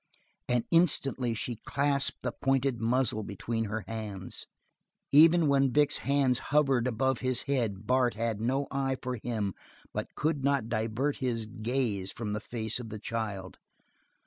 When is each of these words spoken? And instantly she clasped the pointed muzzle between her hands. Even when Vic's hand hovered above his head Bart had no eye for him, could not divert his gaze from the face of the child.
And 0.49 0.63
instantly 0.71 1.35
she 1.35 1.57
clasped 1.63 2.23
the 2.23 2.31
pointed 2.31 2.81
muzzle 2.81 3.21
between 3.21 3.65
her 3.65 3.83
hands. 3.87 4.47
Even 5.11 5.47
when 5.47 5.71
Vic's 5.71 5.99
hand 5.99 6.39
hovered 6.39 6.87
above 6.87 7.19
his 7.19 7.43
head 7.43 7.85
Bart 7.85 8.15
had 8.15 8.41
no 8.41 8.65
eye 8.71 8.97
for 8.99 9.17
him, 9.21 9.53
could 10.15 10.43
not 10.43 10.69
divert 10.69 11.17
his 11.17 11.45
gaze 11.45 12.11
from 12.11 12.33
the 12.33 12.39
face 12.39 12.79
of 12.79 12.89
the 12.89 12.97
child. 12.97 13.59